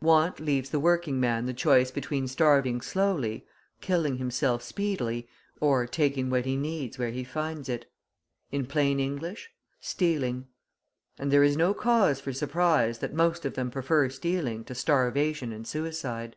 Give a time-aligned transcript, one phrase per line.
[0.00, 3.44] {115b} Want leaves the working man the choice between starving slowly,
[3.82, 5.28] killing himself speedily,
[5.60, 7.84] or taking what he needs where he finds it
[8.50, 9.50] in plain English,
[9.82, 10.46] stealing.
[11.18, 15.52] And there is no cause for surprise that most of them prefer stealing to starvation
[15.52, 16.36] and suicide.